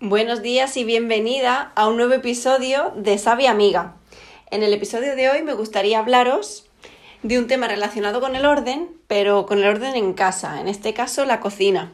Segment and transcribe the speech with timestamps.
[0.00, 3.96] Buenos días y bienvenida a un nuevo episodio de Sabia Amiga.
[4.48, 6.70] En el episodio de hoy me gustaría hablaros
[7.24, 10.94] de un tema relacionado con el orden, pero con el orden en casa, en este
[10.94, 11.92] caso la cocina.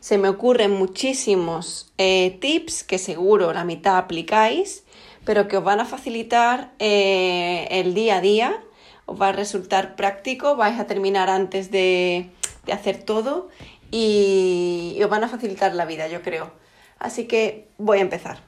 [0.00, 4.84] Se me ocurren muchísimos eh, tips que seguro la mitad aplicáis,
[5.26, 8.64] pero que os van a facilitar eh, el día a día,
[9.04, 12.30] os va a resultar práctico, vais a terminar antes de,
[12.64, 13.50] de hacer todo
[13.90, 16.63] y os van a facilitar la vida, yo creo.
[17.04, 18.38] Así que voy a empezar.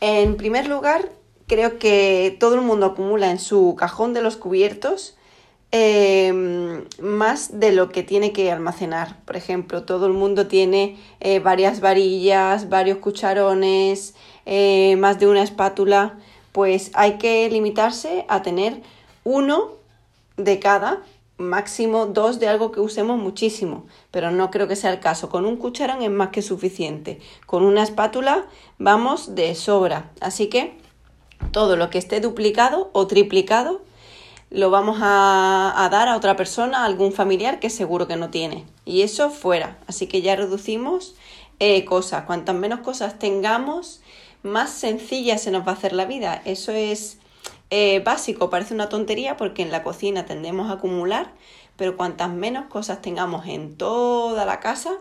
[0.00, 1.10] En primer lugar,
[1.46, 5.14] creo que todo el mundo acumula en su cajón de los cubiertos
[5.72, 9.18] em, más de lo que tiene que almacenar.
[9.26, 14.14] Por ejemplo, todo el mundo tiene eh, varias varillas, varios cucharones,
[14.46, 16.18] eh, más de una espátula.
[16.52, 18.80] Pues hay que limitarse a tener
[19.22, 19.72] uno
[20.38, 21.02] de cada
[21.42, 25.28] máximo dos de algo que usemos muchísimo, pero no creo que sea el caso.
[25.28, 27.20] Con un cucharón es más que suficiente.
[27.46, 28.46] Con una espátula
[28.78, 30.10] vamos de sobra.
[30.20, 30.78] Así que
[31.50, 33.82] todo lo que esté duplicado o triplicado
[34.50, 38.66] lo vamos a, dar a otra persona, a algún familiar que seguro que no tiene.
[38.84, 39.78] Y eso fuera.
[39.86, 41.14] Así que ya reducimos
[41.58, 42.24] eh, cosas.
[42.24, 44.02] Cuantas menos cosas tengamos,
[44.42, 46.42] más sencilla se nos va a hacer la vida.
[46.44, 47.18] Eso es
[47.74, 51.32] eh, básico, parece una tontería porque en la cocina tendemos a acumular,
[51.78, 54.98] pero cuantas menos cosas tengamos en toda la casa,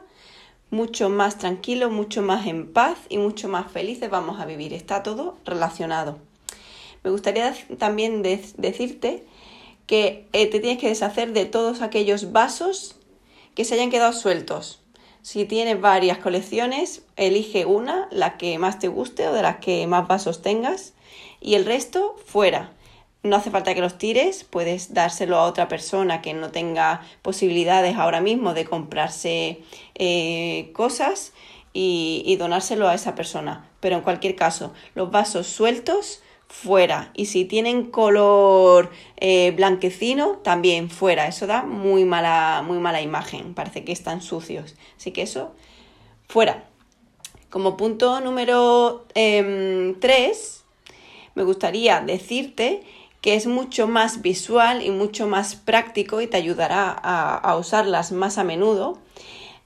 [0.70, 4.72] mucho más tranquilo, mucho más en paz y mucho más felices vamos a vivir.
[4.72, 6.20] Está todo relacionado.
[7.04, 9.26] Me gustaría también decirte
[9.86, 12.96] que eh, te tienes que deshacer de todos aquellos vasos
[13.54, 14.81] que se hayan quedado sueltos.
[15.22, 19.86] Si tienes varias colecciones, elige una, la que más te guste o de las que
[19.86, 20.94] más vasos tengas
[21.40, 22.72] y el resto fuera.
[23.24, 27.98] No hace falta que los tires, puedes dárselo a otra persona que no tenga posibilidades
[27.98, 29.62] ahora mismo de comprarse
[29.94, 31.34] eh, cosas
[31.72, 33.70] y, donárselo a esa persona.
[33.80, 37.12] Pero en cualquier caso, los vasos sueltos fuera.
[37.16, 41.28] Y si tienen color eh, blanquecino, también fuera.
[41.28, 43.54] Eso da muy mala, muy mala imagen.
[43.54, 44.76] Parece que están sucios.
[44.98, 45.54] Así que eso,
[46.28, 46.66] fuera.
[47.50, 49.96] Como punto número 3, em,
[51.36, 52.84] me gustaría decirte
[53.22, 58.38] que es mucho más visual y mucho más práctico y te ayudará a, usarlas más
[58.38, 59.00] a menudo.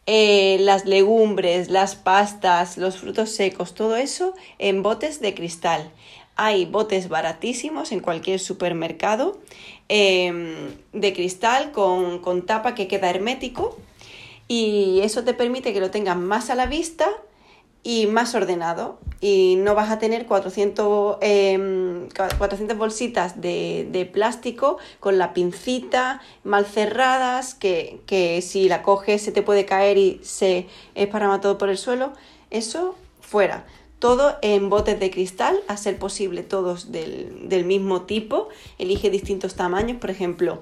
[0.08, 5.92] Eh, las legumbres, las pastas, los frutos secos, todo eso en botes de cristal.
[6.36, 9.40] Hay botes baratísimos en cualquier supermercado
[9.88, 13.78] em, de cristal con, con tapa que queda hermético
[14.48, 17.08] y eso te permite que lo tengas más a la vista
[17.86, 25.20] y más ordenado y no vas a tener 400, 400 em, bolsitas de, plástico con
[25.20, 30.68] la pincita mal cerradas que, que, si la coges se te puede caer y se
[30.96, 32.14] esparrama todo por el suelo.
[32.50, 33.66] Eso fuera.
[34.00, 38.50] Todo en botes de cristal, a ser posible todos del, del mismo tipo.
[38.78, 40.62] Elige distintos tamaños, por ejemplo,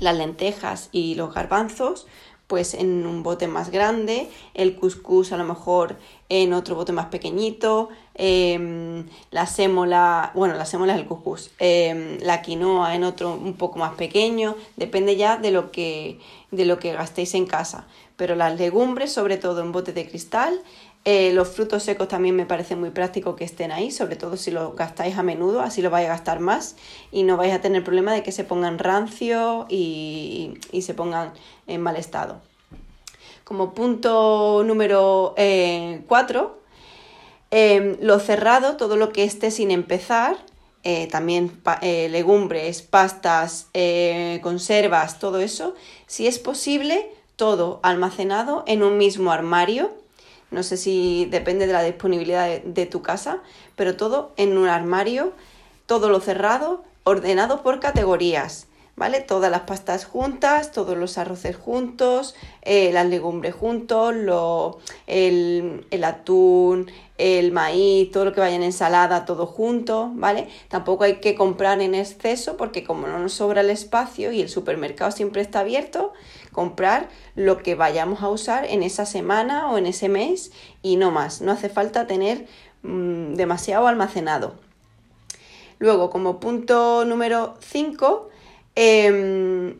[0.00, 2.06] las lentejas y los garbanzos
[2.48, 5.96] pues en un bote más grande, el couscous a lo mejor
[6.30, 12.18] en otro bote más pequeñito, em, la sémola, bueno, la sémola es el couscous, em,
[12.22, 16.20] la quinoa en otro un poco más pequeño, depende ya de lo que,
[16.50, 17.86] de lo que gastéis en casa.
[18.18, 20.60] Pero las legumbres, sobre todo en bote de cristal,
[21.04, 24.50] eh, los frutos secos también me parece muy práctico que estén ahí, sobre todo si
[24.50, 26.76] los gastáis a menudo, así lo vais a gastar más
[27.10, 31.32] y no vais a tener problema de que se pongan rancio y, se pongan
[31.66, 32.42] en mal estado.
[33.44, 36.58] Como punto número 4,
[37.50, 40.36] eh, em, lo cerrado, todo lo que esté sin empezar,
[40.82, 43.68] eh, también legumbres, pastas,
[44.42, 45.74] conservas, todo eso,
[46.06, 49.90] si es posible, todo almacenado en un mismo armario
[50.50, 53.40] no sé si depende de la disponibilidad de, tu casa,
[53.76, 55.32] pero todo en un armario,
[55.86, 58.66] todo lo cerrado, ordenado por categorías.
[58.98, 59.20] ¿Vale?
[59.20, 64.12] Todas las pastas juntas, todos los arroces juntos, eh, las legumbres juntos,
[65.06, 70.48] el, el, atún, el maíz, todo lo que vaya en ensalada, todo junto, ¿vale?
[70.66, 74.48] Tampoco hay que comprar en exceso porque como no nos sobra el espacio y el
[74.48, 76.12] supermercado siempre está abierto,
[76.50, 80.50] comprar lo que vayamos a usar en esa semana o en ese mes
[80.82, 81.40] y no más.
[81.40, 82.48] No hace falta tener
[82.82, 84.54] mm, demasiado almacenado.
[85.78, 88.28] Luego, como punto número 5,
[88.80, 89.78] em,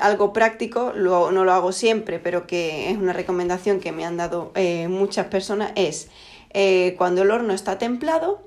[0.00, 4.50] algo práctico, no lo hago siempre, pero que es una recomendación que me han dado
[4.56, 6.08] eh, muchas personas, es
[6.52, 8.42] eh, cuando el horno está templado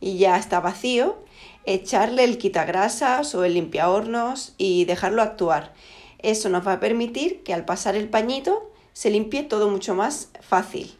[0.00, 1.16] y ya está vacío,
[1.64, 5.72] echarle el quitagrasas o el limpiahornos y dejarlo actuar.
[6.18, 10.28] Eso nos va a permitir que al pasar el pañito se limpie todo mucho más
[10.40, 10.96] fácil.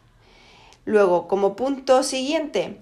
[0.83, 2.79] Luego, como punto siguiente,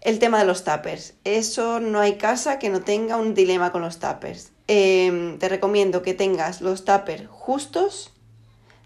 [0.00, 1.14] el tema de los tuppers.
[1.24, 4.51] Eso no hay casa que no tenga un dilema con los tuppers.
[4.74, 8.10] Em, te recomiendo que tengas los tuppers justos,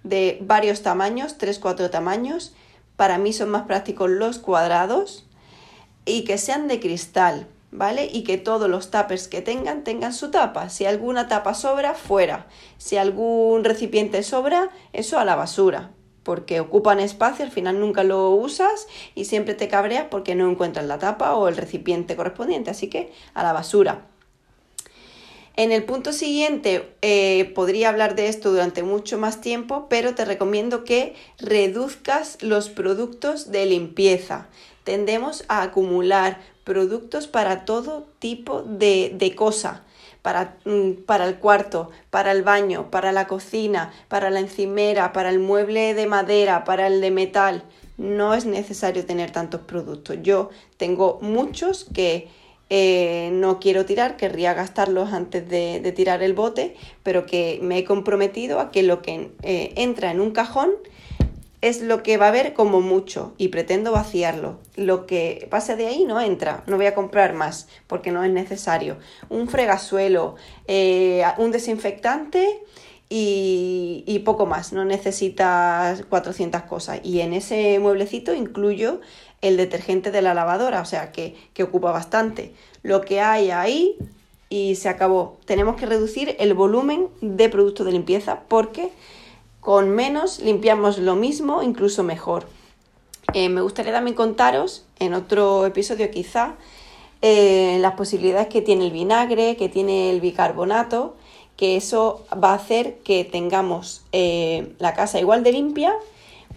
[0.03, 2.57] de varios tamaños, 3-4 tamaños.
[2.97, 5.29] Para mí son más prácticos los cuadrados
[6.05, 8.11] y que sean de cristal, ¿vale?
[8.13, 10.71] Y que todos los tuppers que tengan tengan su tapa.
[10.71, 12.49] Si alguna tapa sobra, fuera.
[12.79, 15.93] Si algún recipiente sobra, eso a la basura.
[16.25, 20.87] Porque ocupan espacio, al final nunca lo usas y siempre te cabreas porque no encuentras
[20.87, 22.73] la tapa o el recipiente correspondiente.
[22.73, 24.09] Así que a la basura.
[25.57, 30.27] En el punto siguiente eh, podría hablar de esto durante mucho más tiempo, pero te
[30.27, 34.49] recomiendo que reduzcas los productos de limpieza.
[34.85, 39.83] Tendemos a acumular productos para todo tipo de, de cosa.
[40.21, 45.31] Para, mm, para, el cuarto, para el baño, para la cocina, para la encimera, para
[45.31, 47.63] el mueble de madera, para el de metal.
[47.97, 50.19] No es necesario tener tantos productos.
[50.21, 52.29] Yo tengo muchos que
[52.69, 57.85] eh, no quiero tirar, querría gastarlos antes de, tirar el bote, pero que me he
[57.85, 60.71] comprometido a que lo que eh, entra en un cajón
[61.61, 64.59] es lo que va a haber como mucho y pretendo vaciarlo.
[64.75, 68.31] Lo que pase de ahí no entra, no voy a comprar más porque no es
[68.31, 68.99] necesario.
[69.29, 70.35] Un fregasuelo,
[70.67, 72.61] eh, un desinfectante
[73.09, 77.01] y, y, poco más, no necesitas 400 cosas.
[77.05, 79.01] Y en ese mueblecito incluyo
[79.43, 82.53] el detergente de la lavadora, o sea que, que ocupa bastante.
[82.83, 83.97] Lo que hay ahí
[84.49, 85.37] y se acabó.
[85.45, 88.91] Tenemos que reducir el volumen de productos de limpieza porque
[89.61, 92.47] con menos limpiamos lo mismo, incluso mejor.
[93.33, 96.55] Eh, me gustaría también contaros en otro episodio quizá
[97.23, 101.17] eh, las posibilidades que tiene el vinagre, que tiene el bicarbonato,
[101.57, 105.95] que eso va a hacer que tengamos eh, la casa igual de limpia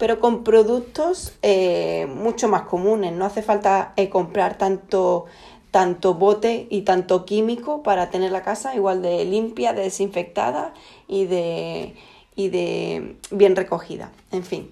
[0.00, 3.12] pero con productos eh, mucho más comunes.
[3.12, 5.26] No hace falta eh, comprar tanto,
[5.70, 10.72] tanto bote y tanto químico para tener la casa igual de limpia, de desinfectada
[11.06, 11.94] y de,
[12.34, 14.10] y de bien recogida.
[14.32, 14.70] En fin.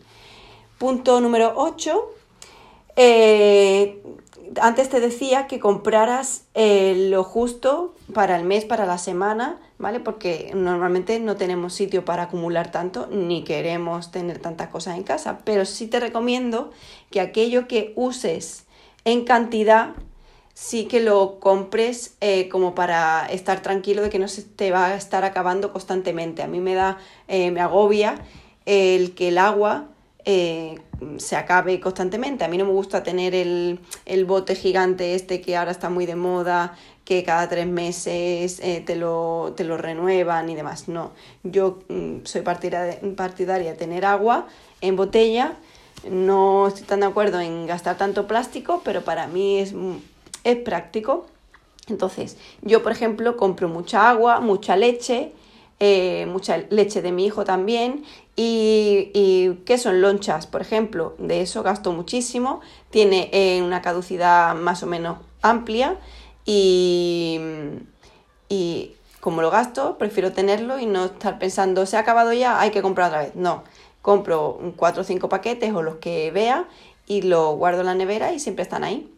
[0.79, 2.11] Punto número 8
[4.61, 10.01] antes te decía que compraras eh, lo justo para el mes, para la semana, ¿vale?
[10.01, 15.39] Porque normalmente no tenemos sitio para acumular tanto ni queremos tener tantas cosas en casa,
[15.45, 16.71] pero sí te recomiendo
[17.11, 18.65] que aquello que uses
[19.05, 19.95] en cantidad,
[20.55, 24.87] sí que lo compres eh, como para estar tranquilo de que no se te va
[24.87, 26.43] a estar acabando constantemente.
[26.43, 26.99] A mí me da,
[27.29, 28.17] eh, me agobia
[28.67, 29.89] el que el agua
[30.31, 30.79] eh,
[31.17, 32.45] se acabe constantemente.
[32.45, 33.81] A mí no me gusta tener el,
[34.27, 36.77] bote gigante este que ahora está muy de moda,
[37.07, 40.87] que cada tres meses eh, te, lo, te, lo, renuevan y demás.
[40.87, 41.13] No,
[41.45, 44.47] yo mm, soy partidaria de tener agua
[44.83, 45.55] en botella.
[46.11, 49.73] No estoy tan de acuerdo en gastar tanto plástico, pero para mí es,
[50.45, 51.25] es práctico.
[51.87, 55.33] Entonces, yo por ejemplo compro mucha agua, mucha leche,
[55.81, 58.05] eh, mucha leche de mi hijo también
[58.35, 60.47] y, ¿qué son lonchas?
[60.47, 62.61] Por ejemplo, de eso gasto muchísimo,
[62.91, 65.97] tiene eh, una caducidad más o menos amplia
[66.45, 67.41] y,
[68.49, 72.71] y como lo gasto, prefiero tenerlo y no estar pensando, se ha acabado ya, hay
[72.71, 73.35] que comprar otra vez.
[73.35, 73.65] No,
[74.03, 76.67] compro cuatro o cinco paquetes o los que vea
[77.07, 79.13] y lo guardo en la nevera y siempre están ahí.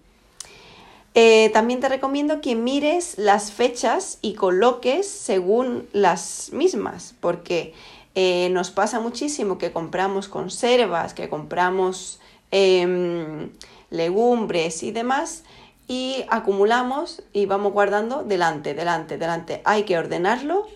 [1.14, 7.74] Eh, también te recomiendo que mires las fechas y coloques según las mismas, porque
[8.14, 12.20] eh, nos pasa muchísimo que compramos conservas, que compramos
[12.52, 13.50] em,
[13.90, 15.42] legumbres y demás
[15.88, 19.62] y acumulamos y vamos guardando delante, delante, delante.
[19.64, 20.68] Hay que ordenarlo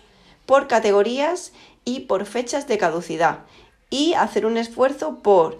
[0.45, 1.53] por categorías
[1.85, 3.39] y por fechas de caducidad
[3.89, 5.59] y hacer un esfuerzo por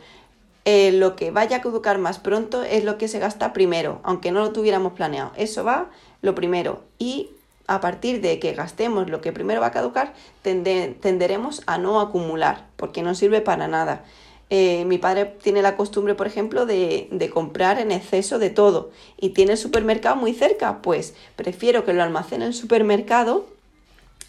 [0.65, 4.31] eh, lo que vaya a caducar más pronto es lo que se gasta primero, aunque
[4.31, 5.31] no lo tuviéramos planeado.
[5.37, 5.91] Eso va
[6.21, 6.81] lo primero.
[6.97, 7.29] Y
[7.67, 12.65] a partir de que gastemos lo que primero va a caducar, tenderemos a no acumular,
[12.77, 14.03] porque no sirve para nada.
[14.49, 18.91] Eh, mi padre tiene la costumbre, por ejemplo, de, de, comprar en exceso de todo
[19.17, 23.47] y tiene el supermercado muy cerca, pues prefiero que lo almacene en el supermercado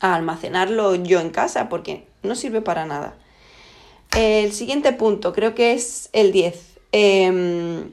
[0.01, 3.15] a almacenarlo yo en casa, porque no sirve para nada.
[4.15, 6.79] El siguiente punto, creo que es el 10.
[6.93, 7.91] Em,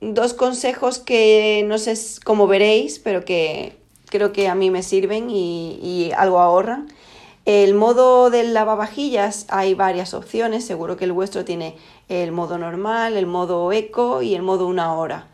[0.00, 3.76] dos consejos que no sé cómo veréis, pero que
[4.06, 6.88] creo que a mí me sirven y, algo ahorran.
[7.46, 11.76] El modo del lavavajillas hay varias opciones, seguro que el vuestro tiene
[12.08, 15.28] el modo normal, el modo eco y el modo una hora.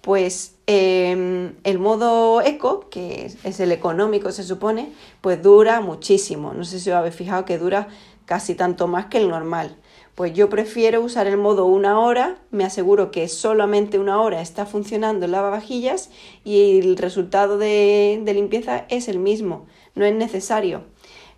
[0.00, 6.54] Pues em, el modo eco, que es el económico se supone, pues dura muchísimo.
[6.54, 7.88] No sé si os habéis fijado que dura
[8.30, 9.74] casi tanto más que el normal.
[10.14, 14.66] Pues yo prefiero usar el modo una hora, me aseguro que solamente una hora está
[14.66, 16.10] funcionando el lavavajillas
[16.44, 20.84] y el resultado de, limpieza es el mismo, no es necesario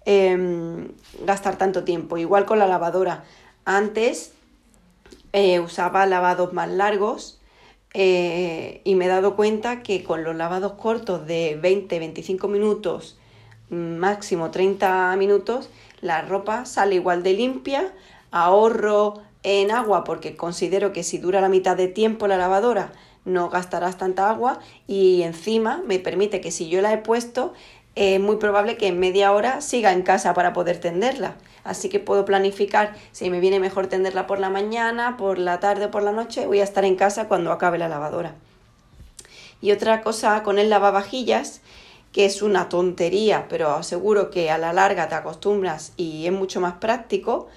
[0.05, 0.89] em,
[1.25, 2.19] gastar tanto tiempo.
[2.19, 3.25] Igual con la lavadora.
[3.65, 4.35] Antes
[5.33, 7.41] eh, usaba lavados más largos
[7.95, 13.17] eh, y me he dado cuenta que con los lavados cortos de 20-25 minutos,
[13.73, 17.93] máximo 30 minutos, la ropa sale igual de limpia,
[18.31, 22.93] ahorro en agua porque considero que si dura la mitad de tiempo la lavadora
[23.25, 27.53] no gastarás tanta agua y encima me permite que si yo la he puesto
[27.95, 31.35] es muy probable que en media hora siga en casa para poder tenderla.
[31.63, 35.87] Así que puedo planificar si me viene mejor tenderla por la mañana, por la tarde
[35.87, 38.35] o por la noche, voy a estar en casa cuando acabe la lavadora.
[39.61, 41.61] Y otra cosa con el lavavajillas,
[42.13, 46.61] que es una tontería, pero aseguro que a la larga te acostumbras y es mucho
[46.61, 47.49] más práctico,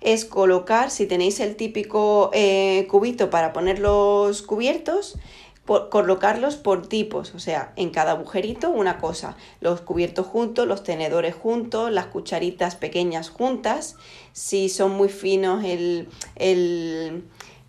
[0.00, 5.16] es colocar, si tenéis el típico eh, cubito para poner los cubiertos,
[5.64, 11.36] colocarlos por tipos, o sea, en cada agujerito una cosa, los cubiertos juntos, los tenedores
[11.36, 13.96] juntos, las cucharitas pequeñas juntas,
[14.32, 17.22] si son muy finos el, el,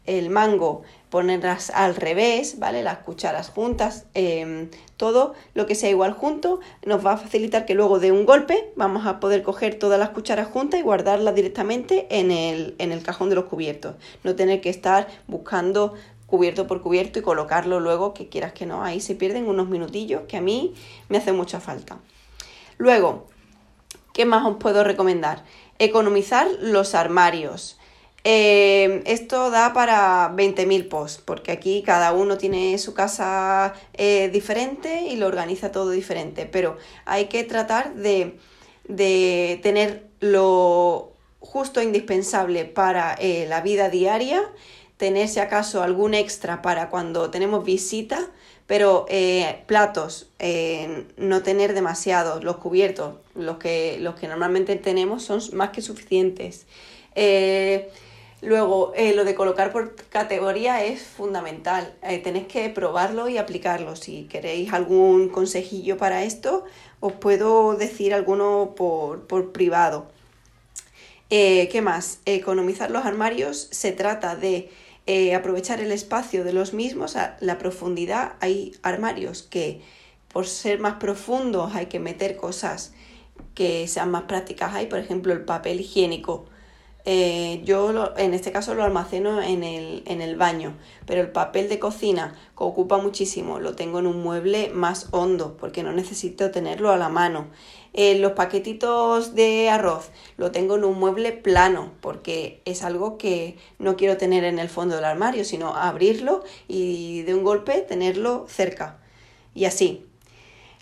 [0.05, 0.81] el mango,
[1.13, 2.81] ponerlas al revés, ¿vale?
[2.81, 7.75] Las cucharas juntas, em, todo lo que sea igual junto nos va a facilitar que
[7.75, 12.07] luego de un golpe vamos a poder coger todas las cucharas juntas y guardarlas directamente
[12.09, 13.93] en el, en el cajón de los cubiertos,
[14.23, 15.93] no tener que estar buscando
[16.25, 20.23] cubierto por cubierto y colocarlo luego, que quieras que no, ahí se pierden unos minutillos
[20.27, 20.73] que a mí
[21.09, 21.99] me hace mucha falta.
[22.79, 23.27] Luego,
[24.13, 25.43] ¿qué más os puedo recomendar?
[25.77, 27.77] Economizar los armarios.
[28.25, 35.01] Eh, esto da para 20.000 posts, porque aquí cada uno tiene su casa eh, diferente
[35.09, 38.37] y lo organiza todo diferente, pero hay que tratar de,
[38.87, 41.11] de tener lo
[41.41, 44.41] justo e indispensable para eh, la vida diaria
[44.95, 48.31] tener si acaso algún extra para cuando tenemos visita,
[48.67, 50.29] pero eh, platos,
[51.17, 56.67] no tener demasiados, los cubiertos, los que, los que normalmente tenemos son más que suficientes.
[58.43, 61.95] Luego, lo de colocar por categoría es fundamental.
[62.23, 63.95] tenéis que probarlo y aplicarlo.
[63.95, 66.65] Si queréis algún consejillo para esto,
[66.99, 70.07] os puedo decir alguno por, por privado.
[71.29, 72.19] ¿Qué más?
[72.25, 74.69] Economizar los armarios se trata de
[75.05, 78.33] eh, aprovechar el espacio de los mismos, a la profundidad.
[78.39, 79.81] Hay armarios que
[80.31, 82.93] por ser más profundos hay que meter cosas
[83.53, 84.73] que sean más prácticas.
[84.73, 86.45] Hay, por ejemplo, el papel higiénico.
[87.05, 91.67] Eh, yo en este caso lo almaceno en el, en el baño, pero el papel
[91.67, 96.49] de cocina que ocupa muchísimo lo tengo en un mueble más hondo porque no necesito
[96.51, 97.47] tenerlo a la mano.
[97.91, 103.57] Eh, los paquetitos de arroz lo tengo en un mueble plano porque es algo que
[103.79, 108.45] no quiero tener en el fondo del armario, sino abrirlo y de un golpe tenerlo
[108.47, 108.99] cerca.
[109.53, 110.05] Y así.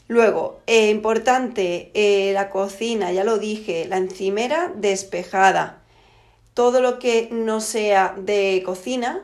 [0.08, 1.92] Luego, eh, importante,
[2.34, 5.81] la cocina, ya lo dije, la encimera despejada.
[6.54, 9.24] Todo lo que no sea de cocina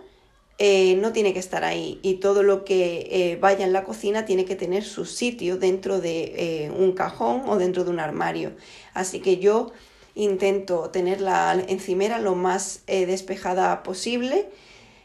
[0.60, 4.26] eh, no tiene que estar ahí y todo lo que eh, vaya en la cocina
[4.26, 8.54] tiene que tener su sitio dentro de eh, un cajón o dentro de un armario.
[8.94, 9.72] Así que yo
[10.16, 14.50] intento tener la encimera lo más despejada posible,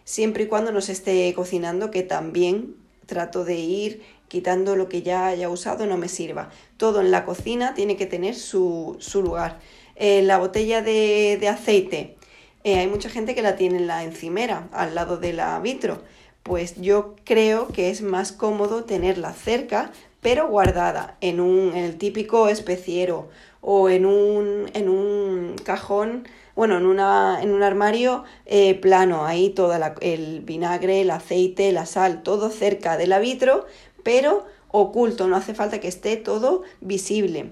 [0.05, 2.77] siempre y cuando no se esté cocinando, que también
[3.07, 4.03] trato de ir
[4.33, 6.49] quitando lo que ya haya usado no me sirva.
[6.79, 9.61] Todo en la cocina tiene que tener su, lugar.
[10.03, 12.17] La botella de aceite
[12.65, 16.01] eh, hay mucha gente que la tiene en la encimera, al lado de la vitro.
[16.43, 19.91] Pues yo creo que es más cómodo tenerla cerca,
[20.21, 23.29] pero guardada en, un, el típico especiero
[23.61, 29.51] o en un, en un cajón, bueno, en, una, en un armario eh, plano, ahí
[29.51, 33.67] todo el vinagre, el aceite, la sal, todo cerca de la vitro,
[34.05, 37.51] pero oculto, no hace falta que esté todo visible.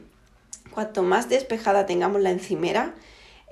[0.73, 2.95] Cuanto más despejada tengamos la encimera,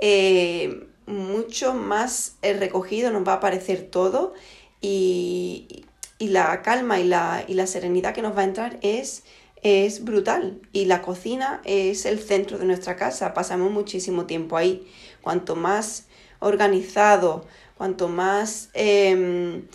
[0.01, 4.35] eh, mucho más recogido nos va a parecer todo
[4.81, 5.85] y,
[6.19, 9.25] la calma y la, y la, serenidad que nos va a entrar es,
[9.63, 10.61] es brutal.
[10.73, 14.87] Y la cocina es el centro de nuestra casa, pasamos muchísimo tiempo ahí.
[15.23, 16.07] Cuanto más
[16.41, 17.47] organizado,
[17.77, 19.67] cuanto más em,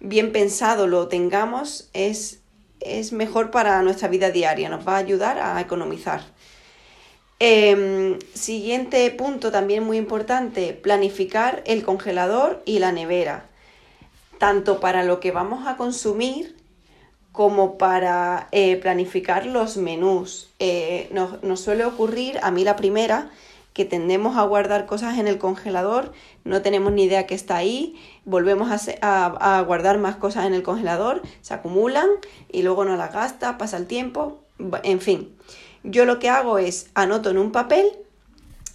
[0.00, 2.40] bien pensado lo tengamos, es,
[2.80, 6.22] es mejor para nuestra vida diaria, nos va a ayudar a economizar.
[7.42, 13.46] Em, siguiente punto también muy importante, planificar el congelador y la nevera,
[14.36, 16.54] tanto para lo que vamos a consumir
[17.32, 20.50] como para eh, planificar los menús.
[20.58, 23.30] Eh, nos, suele ocurrir, a mí la primera,
[23.72, 26.12] que tendemos a guardar cosas en el congelador,
[26.44, 28.68] no tenemos ni idea que está ahí, volvemos
[29.00, 32.08] a, guardar más cosas en el congelador, se acumulan
[32.52, 34.40] y luego no las gasta, pasa el tiempo,
[34.82, 35.34] en fin.
[35.82, 37.86] Yo lo que hago es anoto en un papel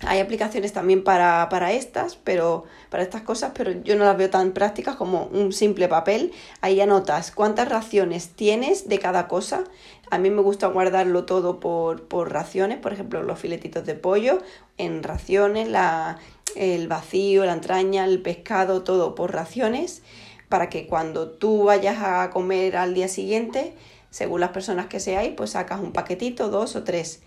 [0.01, 4.29] hay aplicaciones también para, para, estas, pero para estas cosas, pero yo no las veo
[4.29, 6.33] tan prácticas como un simple papel.
[6.61, 9.63] Ahí anotas cuántas raciones tienes de cada cosa.
[10.11, 14.39] A mí me gusta guardarlo todo por, por raciones, por ejemplo, los filetitos de pollo
[14.77, 16.19] en raciones, la,
[16.55, 20.03] el vacío, la entraña, el pescado, todo por raciones,
[20.49, 23.73] para que cuando tú vayas a comer al día siguiente,
[24.15, 27.21] según las personas que seáis, pues sacas un paquetito, dos o tres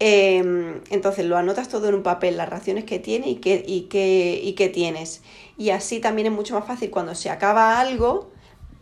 [0.00, 3.82] Em, entonces lo anotas todo en un papel, las raciones que tiene y qué, y,
[3.82, 5.22] qué, y qué tienes.
[5.56, 8.30] Y así también es mucho más fácil cuando se acaba algo,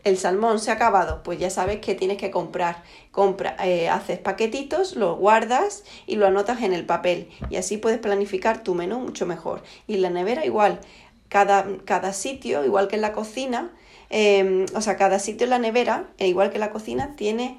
[0.04, 2.82] el salmón se ha acabado, pues ya sabes que tienes que comprar.
[3.12, 7.30] Compra, eh, haces paquetitos, los guardas y lo anotas en el papel.
[7.50, 9.62] Y así puedes planificar tu menú mucho mejor.
[9.86, 10.80] Y la nevera igual,
[11.28, 13.72] cada, cada sitio, igual que en la cocina,
[14.10, 17.56] em, o sea, cada sitio en la nevera, e igual que la cocina, tiene,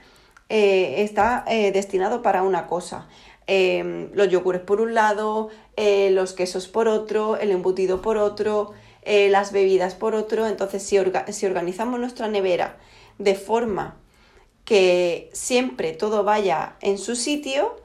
[0.50, 3.08] eh, está eh, destinado para una cosa.
[3.48, 8.74] Em, los yogures por un lado, eh, los quesos por otro, el embutido por otro,
[9.06, 10.48] las bebidas por otro.
[10.48, 10.98] Entonces, si,
[11.30, 12.77] si organizamos nuestra nevera
[13.20, 13.96] de forma
[14.66, 17.77] que siempre todo vaya en su sitio,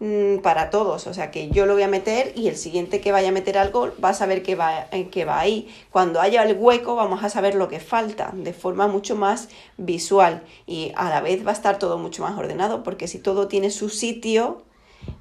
[0.00, 3.12] mm, para todos, o sea que yo lo voy a meter y el siguiente que
[3.12, 5.68] vaya a meter algo va a saber que va, eh, que va ahí.
[5.90, 10.42] Cuando haya el hueco vamos a saber lo que falta de forma mucho más visual
[10.66, 13.70] y a la vez va a estar todo mucho más ordenado porque si todo tiene
[13.70, 14.62] su sitio,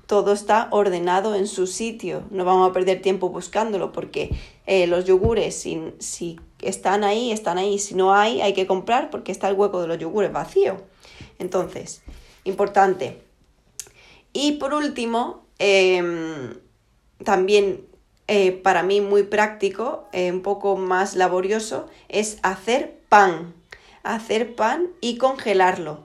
[0.05, 2.23] todo está ordenado en su sitio.
[2.29, 4.29] No vamos a perder tiempo buscándolo porque
[4.65, 7.79] eh, los yogures, si, si, están ahí, están ahí.
[7.79, 10.77] Si no hay, hay que comprar porque está el hueco de los yogures vacío.
[11.39, 12.03] Entonces,
[12.43, 13.21] importante.
[14.33, 16.55] Y por último, em,
[17.23, 17.87] también
[18.27, 23.53] eh, para mí muy práctico, eh, un poco más laborioso, es hacer pan.
[24.03, 25.99] Hacer pan y congelarlo.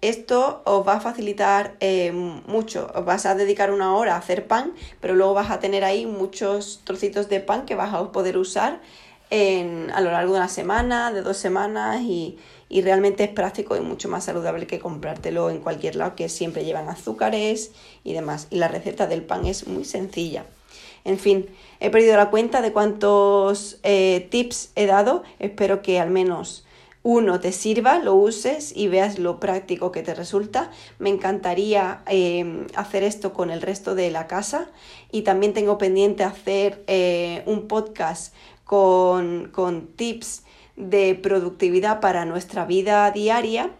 [0.00, 2.90] Esto os va a facilitar eh, mucho.
[2.94, 6.06] Os vas a dedicar una hora a hacer pan, pero luego vas a tener ahí
[6.06, 8.80] muchos trocitos de pan que vas a poder usar
[9.32, 13.80] a lo largo de una semana, de dos semanas y, y, realmente es práctico y
[13.80, 17.72] mucho más saludable que comprártelo en cualquier lado que siempre llevan azúcares
[18.04, 18.48] y demás.
[18.50, 20.44] Y la receta del pan es muy sencilla.
[21.04, 21.46] En fin,
[21.80, 25.22] he perdido la cuenta de cuántos eh, tips he dado.
[25.38, 26.64] Espero que al menos
[27.04, 30.70] uno te sirva, lo uses y veas lo práctico que te resulta.
[31.00, 34.70] Me encantaría em, hacer esto con el resto de la casa
[35.10, 38.32] y también tengo pendiente hacer eh, un podcast
[38.72, 40.44] con, con tips
[40.76, 43.70] de productividad para nuestra vida diaria.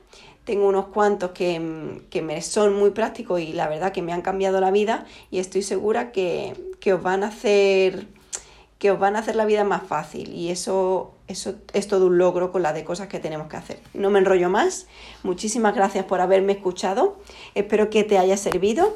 [0.45, 4.21] Tengo unos cuantos que, que, me son muy prácticos y la verdad que me han
[4.21, 8.07] cambiado la vida y estoy segura que, que os van a hacer
[8.79, 12.19] que os van a hacer la vida más fácil y eso, eso es todo un
[12.19, 13.81] logro con la de cosas que tenemos que hacer.
[13.95, 14.89] No me enrollo más.
[15.23, 17.17] Muchísimas gracias por haberme escuchado.
[17.55, 18.95] Espero que te haya servido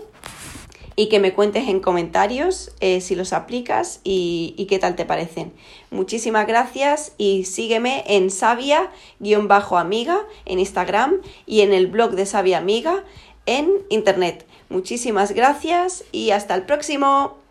[0.97, 5.53] y que me cuentes en comentarios eh, si los aplicas y, qué tal te parecen.
[5.91, 13.05] Muchísimas gracias y sígueme en sabia-amiga en Instagram y en el blog de Sabia Amiga
[13.45, 14.47] en Internet.
[14.71, 17.46] Muchísimas gracias y hasta el próximo.